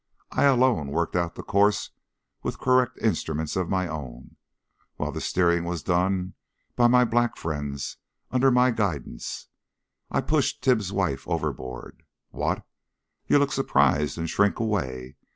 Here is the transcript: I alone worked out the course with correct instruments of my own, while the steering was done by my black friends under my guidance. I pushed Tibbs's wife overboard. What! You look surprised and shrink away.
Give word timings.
I 0.31 0.45
alone 0.45 0.87
worked 0.87 1.15
out 1.15 1.35
the 1.35 1.43
course 1.43 1.91
with 2.41 2.57
correct 2.59 2.97
instruments 3.03 3.55
of 3.55 3.69
my 3.69 3.87
own, 3.87 4.35
while 4.95 5.11
the 5.11 5.21
steering 5.21 5.63
was 5.63 5.83
done 5.83 6.33
by 6.75 6.87
my 6.87 7.05
black 7.05 7.37
friends 7.37 7.97
under 8.31 8.49
my 8.49 8.71
guidance. 8.71 9.49
I 10.09 10.21
pushed 10.21 10.63
Tibbs's 10.63 10.91
wife 10.91 11.27
overboard. 11.27 12.01
What! 12.31 12.65
You 13.27 13.37
look 13.37 13.51
surprised 13.51 14.17
and 14.17 14.27
shrink 14.27 14.59
away. 14.59 15.17